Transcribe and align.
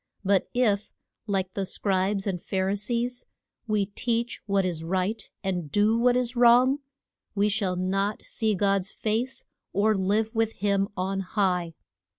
But 0.25 0.49
if, 0.55 0.91
like 1.27 1.53
the 1.53 1.63
Scribes 1.63 2.25
and 2.25 2.41
Phar 2.41 2.71
i 2.71 2.73
sees, 2.73 3.27
we 3.67 3.85
teach 3.85 4.41
what 4.47 4.65
is 4.65 4.83
right 4.83 5.21
and 5.43 5.71
do 5.71 5.95
what 5.95 6.15
is 6.17 6.35
wrong, 6.35 6.79
we 7.35 7.49
shall 7.49 7.75
not 7.75 8.23
see 8.23 8.55
God's 8.55 8.91
face, 8.91 9.45
or 9.73 9.95
live 9.95 10.33
with 10.33 10.53
him 10.53 10.87
on 10.97 11.19
high. 11.19 11.75